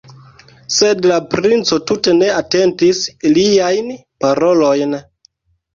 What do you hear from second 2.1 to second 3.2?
ne atentis